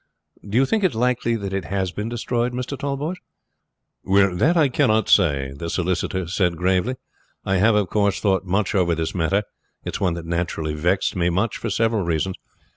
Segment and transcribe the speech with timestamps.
[0.43, 2.75] "Do you think it likely that it has been destroyed, Mr.
[2.75, 3.17] Tallboys?"
[4.03, 6.95] "Well, that I cannot say," the solicitor said gravely.
[7.45, 9.43] "I have, of course, thought much over this matter.
[9.85, 12.35] It is one that naturally vexed me much for several reasons.